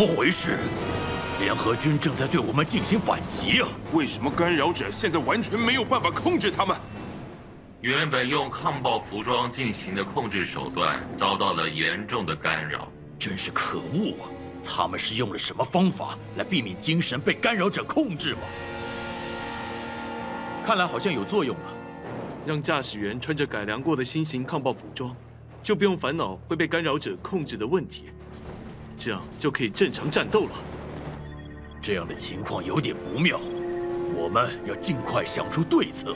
[0.00, 0.56] 怎么回事？
[1.40, 3.68] 联合军正在对我们进行反击啊！
[3.92, 6.74] 为什么干扰者现在完全没有办法控制他们？
[7.82, 14.32] 原本用抗暴服装进行的控制手段遭到了严重的干扰，真是可恶啊！
[14.64, 18.40] 他们是用了什么方法来避免精神被干扰者控制吗？
[20.64, 21.74] 看来好像有作用了，
[22.46, 25.14] 让驾驶员穿着改良过的新型抗暴服装，
[25.62, 28.06] 就不用烦恼会被干扰者控制的问题，
[29.02, 30.50] 这样就可以正常战斗了。
[31.80, 33.40] 这样的情况有点不妙，
[34.14, 36.14] 我们要尽快想出对策。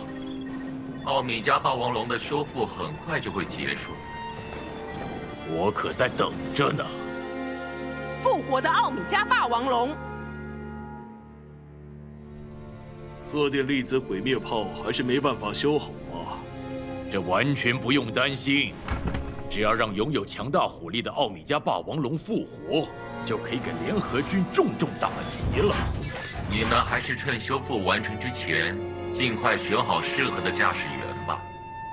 [1.06, 3.92] 奥米加霸王龙的修复很快就会结束，
[5.48, 6.84] 我可在等着呢。
[8.18, 9.96] 复活的奥米加霸王龙，
[13.32, 16.36] 贺电粒子毁灭炮还是没办法修好啊？
[17.10, 18.74] 这完全不用担心，
[19.54, 22.88] 只要让拥有强大火力的奥米加霸王龙复活。
[23.24, 25.72] 就可以给联合军重重打击了。
[26.50, 28.76] 你们还是趁修复完成之前，
[29.12, 31.40] 尽快选好适合的驾驶员吧。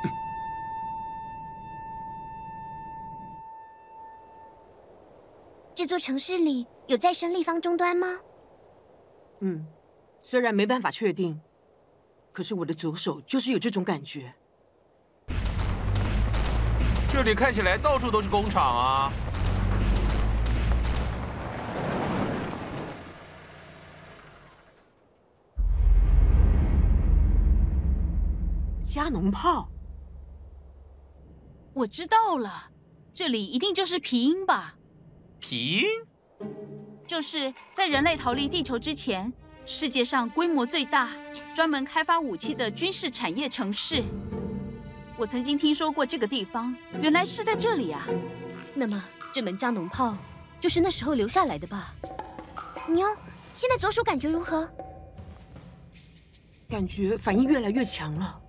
[5.76, 8.08] 这座城市里有再生立方终端吗？
[9.42, 9.68] 嗯，
[10.24, 11.40] 虽然没办法确定，
[12.32, 14.34] 可是我的左手就是有这种感觉。
[17.12, 19.12] 这里看起来到处都是工厂啊。
[28.82, 29.70] 加农炮，
[31.74, 32.72] 我知道了，
[33.14, 34.76] 这里一定就是皮音吧？
[35.40, 35.88] 皮音？
[37.06, 39.32] 就是在人类逃离地球之前，
[39.66, 41.10] 世界上规模最大、
[41.54, 44.02] 专门开发武器的军事产业城市。
[45.22, 48.08] 我曾经听说过这个地方，原来是在这里啊。
[48.74, 50.18] 那么这门加农炮
[50.60, 51.94] 就是那时候留下来的吧？
[52.90, 53.06] 妞，
[53.54, 54.68] 现在左手感觉如何？
[56.68, 58.42] 感觉反应越来越强了。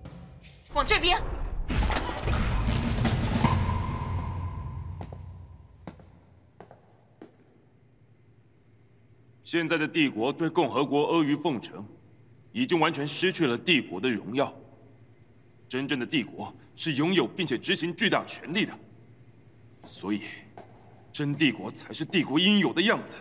[0.73, 1.21] 往这边。
[9.43, 11.85] 现在的帝国对共和国阿谀奉承，
[12.51, 14.51] 已经完全失去了帝国的荣耀。
[15.67, 18.77] 真正的帝国是拥有并且执行巨大权力的，
[19.83, 20.23] 所以
[21.11, 23.17] 真帝国才是帝国应有的样子。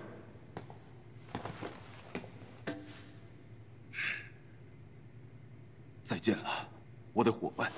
[6.02, 6.68] 再见了。
[7.14, 7.70] 我的伙伴，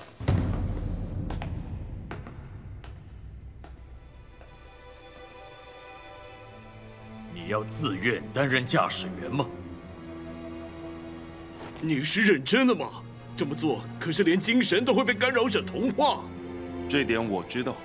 [7.33, 9.45] 你要自愿担任驾驶员吗？
[11.81, 13.03] 你是认真的吗？
[13.35, 16.23] 这么做可是连精神都会被干扰者同化。
[16.87, 17.75] 这点我知道。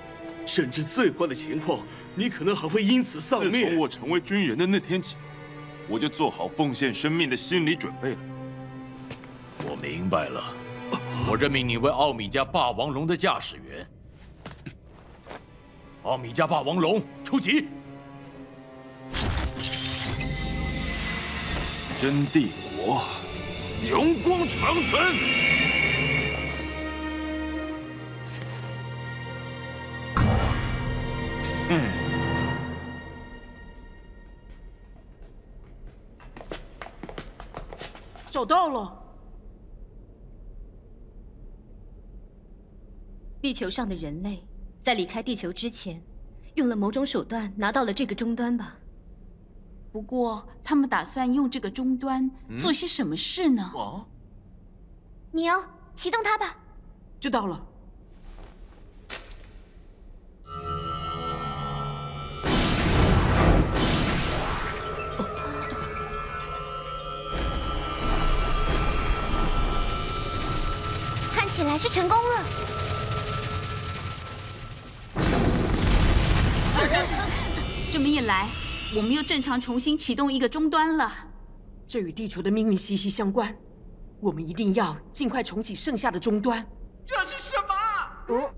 [0.43, 1.81] 甚至最坏的情况，
[2.15, 3.51] 你可能还会因此丧命。
[3.51, 5.15] 自从我成为军人的那天起，
[5.87, 8.17] 我就做好奉献生命的心理准备了。
[9.59, 10.53] 我明白了。
[11.29, 13.87] 我任命你为奥米加霸王龙的驾驶员。
[16.01, 17.67] 奥米加霸王龙出击！
[21.99, 23.03] 真帝国，
[23.89, 25.01] 荣光长存！
[31.69, 31.89] 嗯，
[38.29, 38.97] 找到了。
[43.41, 44.45] 地球上的人类
[44.79, 45.99] 在离开地球之前，
[46.53, 48.77] 用了某种手段拿到了这个终端吧？
[49.91, 53.71] 不过，他们打算用这个终端做些什么事呢？
[53.75, 54.05] 哦，
[55.31, 55.61] 你要
[55.93, 56.55] 启动它吧。
[57.19, 57.61] 知道了。
[71.35, 72.43] 看起来是成功了。
[77.91, 78.47] 这么一来，
[78.93, 81.09] 我们又正常重新启动一个终端了。
[81.87, 83.55] 这与地球的命运息息相关，
[84.19, 86.65] 我们一定要尽快重启剩下的终端。
[87.05, 87.73] 这是什么？
[88.27, 88.53] 嗯，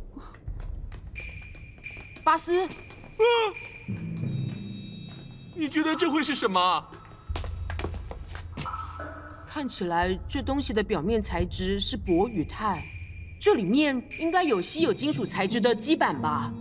[2.24, 3.24] 巴斯，嗯，
[5.56, 6.83] 你觉得这会是什么？
[9.47, 12.81] 看起来这东西的表面材质是铂与钛，
[13.39, 16.51] 这里面应该有稀有金属材质的基板吧？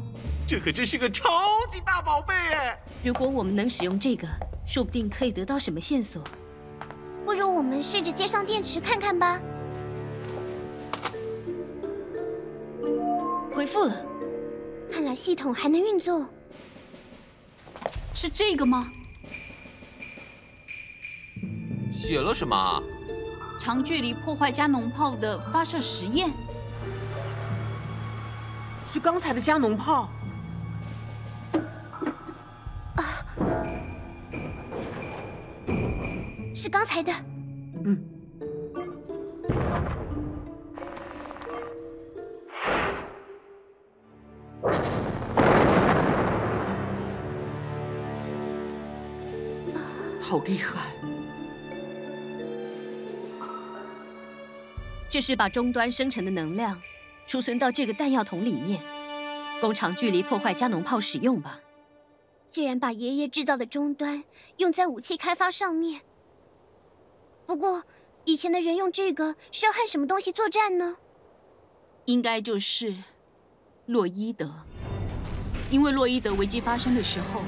[0.46, 2.78] 这可真是个超级大宝贝哎！
[3.04, 4.28] 如果我们能使用这个，
[4.64, 6.22] 说不定可以得到什么线索。
[7.24, 9.40] 不如我们试着接上电池看看吧。
[13.52, 14.06] 回复了，
[14.90, 16.24] 看来系统还能运作。
[18.14, 18.88] 是这个吗？
[21.92, 22.82] 写了什么？
[23.58, 26.32] 长距离破坏加农炮的发射实验。
[28.86, 30.08] 是刚才的加农炮。
[36.62, 37.12] 是刚才的。
[37.84, 38.00] 嗯。
[50.20, 50.92] 好厉害！
[55.10, 56.80] 这是把终端生成的能量
[57.26, 58.80] 储存到这个弹药桶里面，
[59.60, 61.58] 工厂距离破坏加农炮使用吧。
[62.48, 64.22] 既然把爷爷制造的终端
[64.58, 66.02] 用在武器开发上面，
[67.52, 67.82] 不过
[68.24, 70.96] 以前的人用这个是要和什么东西作战呢？
[72.06, 72.94] 应该就是
[73.84, 74.50] 洛伊德，
[75.70, 77.42] 因为洛伊德危机发生的时候，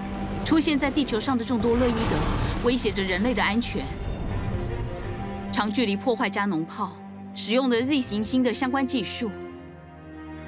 [0.45, 2.67] 出现在地球上的众多洛伊德。
[2.67, 3.83] 威胁着人类的安全。
[5.51, 6.93] 长距离破坏加农炮
[7.35, 9.31] 使用的 Z 行星的相关技术，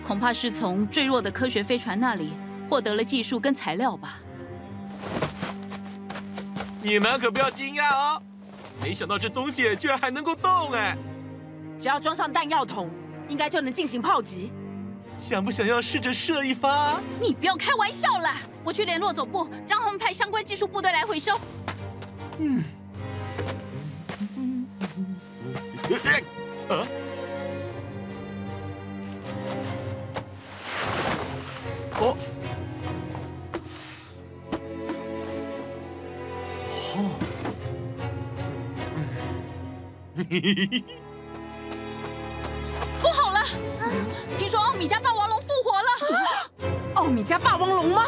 [0.04, 2.34] 恐怕是从坠落的科学飞船那里
[2.68, 4.18] 获得了技术跟材料吧。
[6.82, 8.22] 你们可不要惊讶哦，
[8.80, 10.96] 没想到这东西居然还能够动哎！
[11.78, 12.88] 只要装上弹药桶，
[13.28, 14.52] 应该就能进行炮击。
[15.18, 17.00] 想不想要试着射一发？
[17.20, 18.36] 你不要开玩笑啦！
[18.62, 21.38] 我去联络总部，让他们派相关技术部队来回收。
[22.38, 22.62] 嗯，
[26.68, 26.86] 啊，哦，
[32.00, 32.16] 哦，
[43.00, 43.40] 不好了！
[44.36, 45.88] 听说奥米加霸王龙复活了。
[46.94, 48.04] 奥米加霸王龙吗？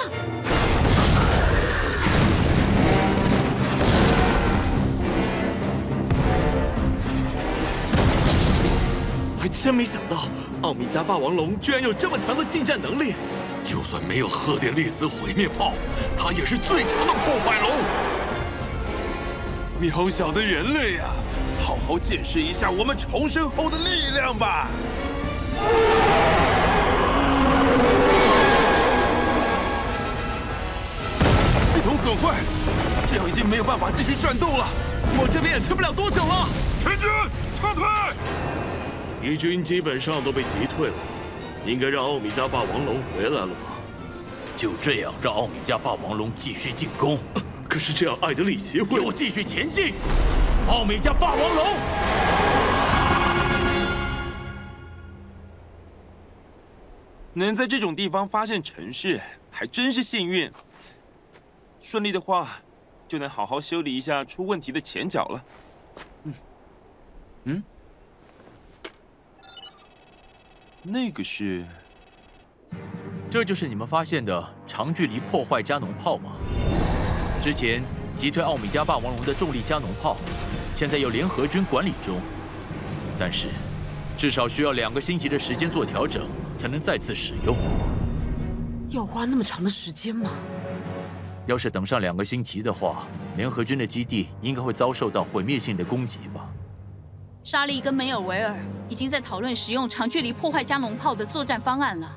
[9.39, 10.27] 还真没想到，
[10.63, 13.15] 奥米加霸王龙居然有这么强的近战能力。
[13.63, 15.75] 就算没有赫电粒子毁灭炮，
[16.17, 17.71] 它也是最强的破坏龙。
[19.81, 21.05] 渺小的人类呀，
[21.59, 24.69] 好好见识一下我们重生后的力量吧！
[31.75, 32.37] 系统损坏，
[33.11, 34.67] 这样已经没有办法继续战斗了。
[35.21, 36.49] 我这边也撑不了多久了。
[36.83, 37.09] 全军
[37.61, 37.85] 撤退！
[39.21, 40.95] 敌军基本上都被击退了，
[41.67, 43.77] 应该让奥米加霸王龙回来了吧？
[44.57, 47.19] 就这样让奥米加霸王龙继续进攻？
[47.69, 48.99] 可是这样，艾德里协会……
[48.99, 49.95] 给我继续前进！
[50.69, 51.67] 奥米加霸王龙，
[57.33, 59.19] 能在这种地方发现城市，
[59.51, 60.53] 还真是幸运。
[61.81, 62.61] 顺利的话，
[63.09, 65.45] 就能好好修理一下出问题的前脚了。
[66.25, 66.35] 嗯，
[67.45, 67.63] 嗯。
[70.83, 71.65] 那个是，
[73.31, 76.33] 这就是你们发现的长距离破坏加农炮吗？
[77.41, 77.83] 之前
[78.17, 80.17] 击退奥米加霸王龙的重力加农炮，
[80.79, 82.21] 现在由联合军管理中，
[83.19, 83.49] 但是
[84.17, 87.57] 至少需要两个星期的时间做调整，才能再次使用。
[88.89, 90.31] 要花那么长的时间吗？
[91.49, 96.49] 要是等上两个星期的话，联合军的基地应该会遭受到毁灭性的攻击吧？
[97.43, 98.55] 莎莉跟梅尔维尔
[98.89, 102.09] 已经在讨论使用长距离破坏加农炮的作战方案了。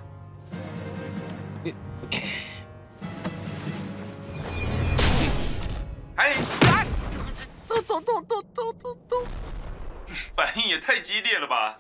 [10.72, 11.78] 也太激烈了吧！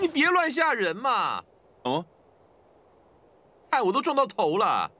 [0.00, 1.40] 你别乱吓人嘛！
[1.84, 2.04] 哦，
[3.70, 4.90] 害我都撞到头了。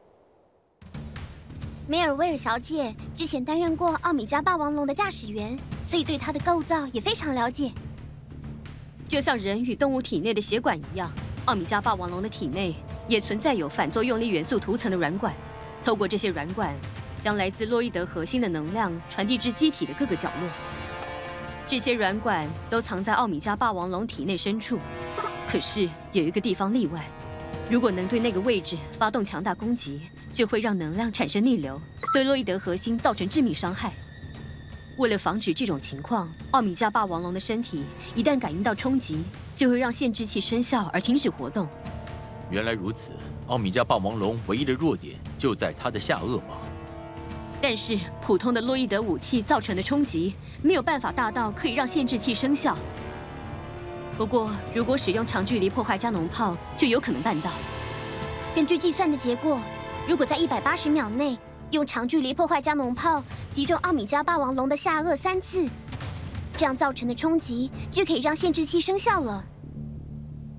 [1.89, 7.73] 梅尔威尔小姐之前担任过奥米加霸王龙的驾驶员，所以对它的构造也非常了解。
[9.09, 11.11] 就像人与动物体内的血管一样，
[11.47, 12.77] 奥米加霸王龙的体内
[13.09, 15.35] 也存在有反作用力元素涂层的软管。
[15.83, 16.73] 透过这些软管，
[17.21, 20.74] 将来自洛伊德核心的能量传递至机体的各个角落。
[21.67, 24.79] 这些软管都藏在奥米加霸王龙体内深处。
[25.49, 27.05] 可是有一个地方例外，
[27.71, 30.03] 如果能对那个位置发动强大攻击，
[30.33, 31.81] 就会让能量产生逆流，
[32.13, 33.93] 对洛伊德核心造成致命伤害。
[34.99, 39.25] 为了防止这种情况，奥米加霸王龙的身体一旦感应到冲击，
[39.57, 41.67] 就会让限制器生效而停止活动。
[42.51, 43.13] 原来如此，
[43.47, 46.57] 奥米加霸王龙唯一的弱点就在它的下颚吗？
[47.67, 52.77] 但是普通的洛伊德武器造成的冲击没有办法大到可以让限制器生效。
[54.19, 57.51] 不过，如果使用长距离破坏加农炮，就有可能办到。
[58.55, 59.59] 根据计算的结果，
[60.07, 61.39] 如果在一百八十秒内，
[61.71, 65.67] 用长距离破坏加农炮击中奥米加霸王龙的下颚三次，
[66.59, 69.43] 这样造成的冲击就可以让限制器生效了。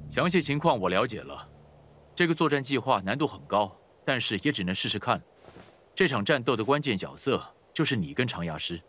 [0.09, 1.47] 详细情况我了解了，
[2.15, 3.71] 这个作战计划难度很高，
[4.03, 5.21] 但是也只能试试看。
[5.95, 7.41] 这场战斗的关键角色
[7.73, 8.81] 就是你跟长牙师，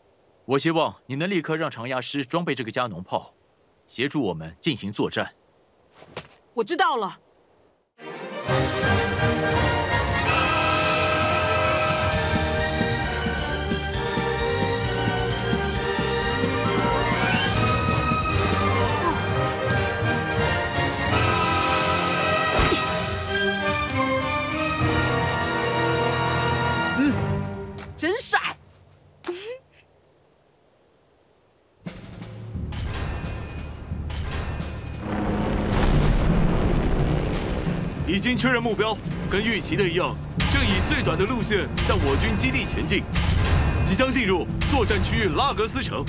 [0.44, 3.32] 我希望你能立刻让长牙师装备这个加农炮，
[3.86, 5.32] 协助我们进行作战。
[6.54, 7.20] 我知道了。
[38.16, 38.96] 已经确认目标，
[39.30, 40.16] 跟预期的一样，
[40.50, 43.02] 正以最短的路线向我军基地前进，
[43.84, 46.02] 即将进入作战区域拉格斯城。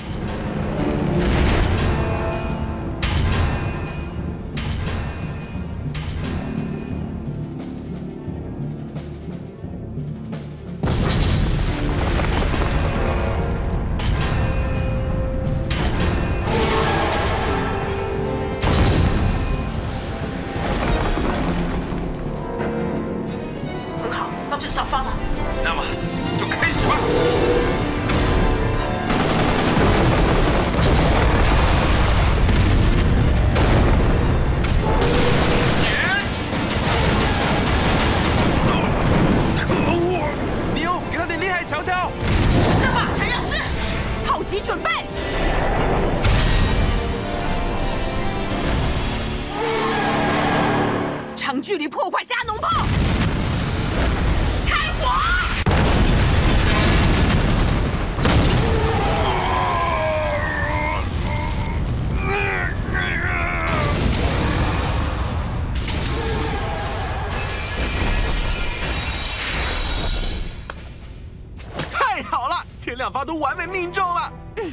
[73.28, 74.34] 都完美命中了。
[74.56, 74.72] 嗯，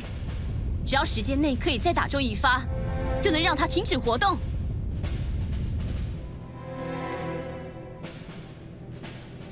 [0.86, 2.62] 只要时间内可以再打中一发，
[3.20, 4.38] 就能让它停止活动。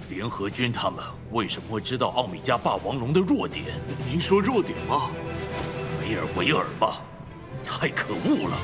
[0.09, 3.65] 联合军他们为什么会知道奥米加霸王龙的弱点？
[4.09, 5.11] 您说弱点吗？
[6.01, 7.01] 梅尔维尔吧，
[7.65, 8.57] 太可恶了！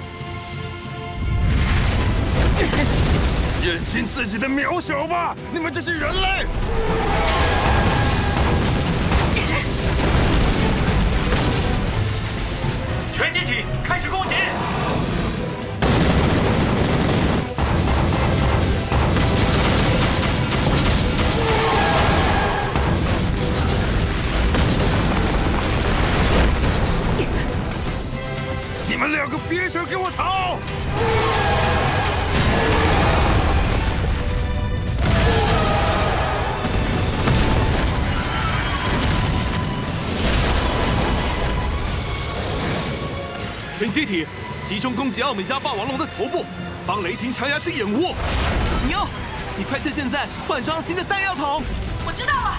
[3.64, 6.46] 认清自己的渺小吧，你们这些人类！
[13.18, 14.36] 全机体开始攻击！
[28.86, 30.56] 你们两个别想给我逃！
[43.78, 44.26] 全机体
[44.68, 46.44] 集中攻击奥米加霸王龙的头部，
[46.84, 48.12] 帮雷霆长牙师掩护。
[48.88, 49.06] 牛，
[49.56, 51.62] 你快趁现在换装新的弹药桶。
[52.04, 52.58] 我知道了。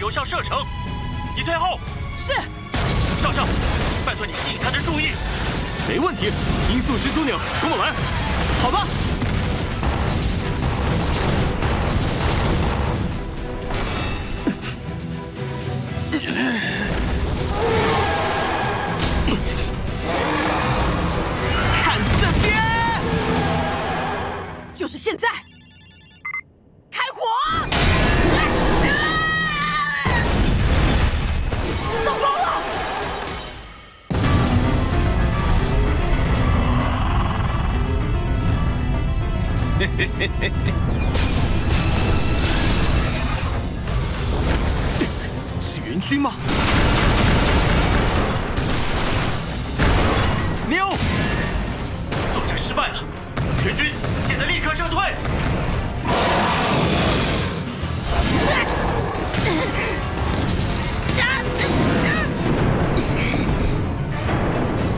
[0.00, 0.64] 有效射程，
[1.36, 1.78] 你退后。
[2.16, 2.32] 是，
[3.20, 3.44] 少校，
[4.06, 5.10] 拜托你吸引他的注意。
[5.88, 6.26] 没问题，
[6.70, 7.92] 音速始祖鸟，跟我来。
[8.62, 8.78] 好的。
[21.82, 22.54] 看这边，
[24.72, 25.47] 就是现在。
[45.60, 46.32] 是援军吗？
[50.68, 50.88] 妞！
[52.32, 53.04] 作战失败了。
[53.64, 53.92] 援军
[54.26, 54.98] 现在立刻撤退。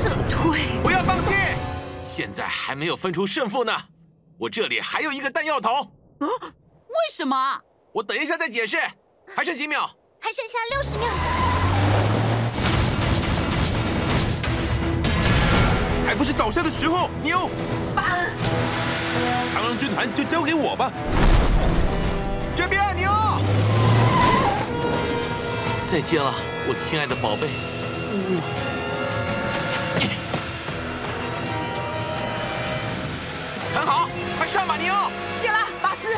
[0.02, 0.60] 撤退。
[0.82, 1.30] 不要放弃。
[2.02, 3.72] 现在还没有分出胜负呢。
[4.40, 5.70] 我这里还有一个弹药桶。
[6.20, 6.26] 啊？
[6.88, 7.61] 为什么？
[7.92, 8.78] 我等一下再解释。
[9.37, 9.87] 还剩几秒？
[10.18, 11.06] 还剩下六十秒。
[16.07, 17.50] 还不是倒下的时候，牛。
[17.94, 18.33] 巴恩，
[19.55, 20.90] 螳螂军团就交给我吧。
[22.57, 23.11] 这边，牛。
[25.92, 26.33] 再见了，
[26.66, 27.46] 我亲爱的宝贝。
[28.11, 28.69] 嗯。
[34.40, 34.94] 快上吧，牛。
[35.42, 36.16] 谢了，巴斯。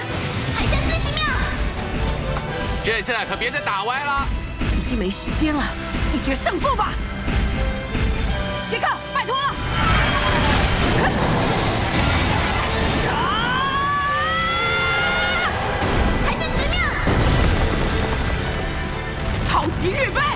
[0.54, 1.24] 还剩四十秒。
[2.84, 4.28] 这次可别再打歪了。
[4.76, 5.64] 已经没时间了，
[6.14, 6.92] 一决胜负吧。
[8.70, 9.54] 杰克，拜托了。
[16.24, 16.78] 还剩十秒。
[19.48, 20.31] 好极预备。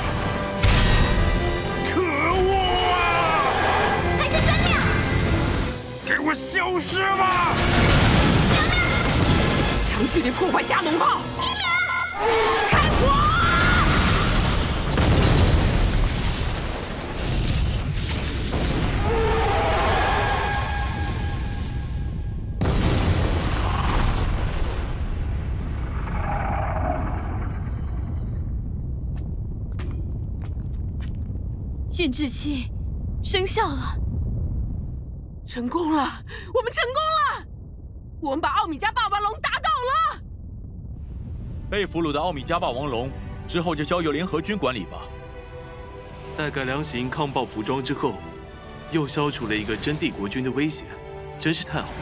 [10.16, 11.20] 长距离破坏加农炮。
[12.70, 13.12] 开火！
[31.90, 32.70] 限制器
[33.22, 33.94] 生效了，
[35.44, 36.02] 成功了！
[36.54, 37.46] 我们成功了！
[38.22, 40.20] 我们把奥米加霸王龙打倒了。
[41.68, 43.10] 被俘虏的奥米加霸王龙
[43.46, 45.02] 之后就交由联合军管理吧。
[46.32, 48.14] 在改良型抗暴服装之后，
[48.90, 50.84] 又消除了一个真帝国军的威胁，
[51.40, 51.96] 真是太好了。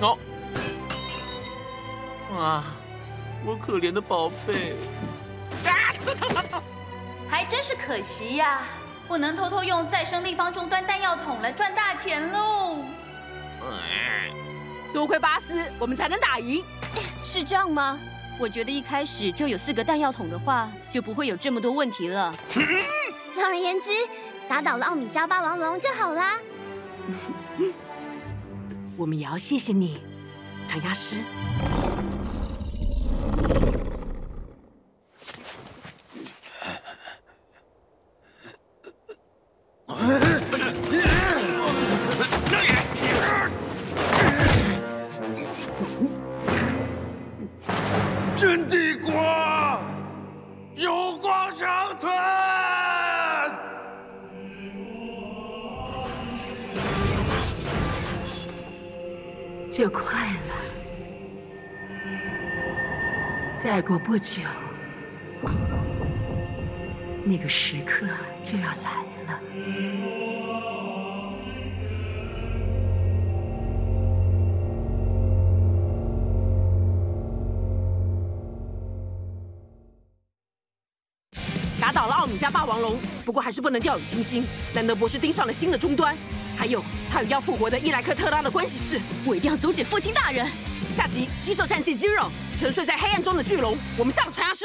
[0.00, 0.18] 哦，
[2.36, 2.64] 啊，
[3.44, 4.74] 我可怜的宝贝。
[5.64, 6.62] 啊，疼疼疼疼！
[7.28, 8.62] 还真是可惜呀，
[9.06, 12.84] 不能偷偷用再生立方终端弹药桶来赚大钱喽。
[14.92, 16.64] 多亏巴斯，我们才能打赢。
[17.22, 17.98] 是这样吗？
[18.38, 22.34] 我觉得一开始就有四个弹药桶的话，就不会有这么多问题了。
[23.34, 23.90] 总而言之，
[24.48, 26.38] 打倒了奥米加霸王龙就好啦。
[28.96, 30.00] 我们也要谢谢你，
[30.66, 31.16] 长牙师。
[63.74, 64.40] 再过不久，
[67.24, 68.06] 那个时刻
[68.44, 69.40] 就要来了。
[81.80, 84.46] 打倒了奥米加霸王龙，不过还是不能掉以轻心。
[84.76, 86.16] 兰德博士盯上了新的终端，
[86.56, 90.46] 还有他与要复活的伊莱克特拉的关系是，我一定要阻止父亲大人。
[90.96, 94.64] 下集《棘手战记肌肉》沉睡在黑暗中的巨龙，我们下个长牙师。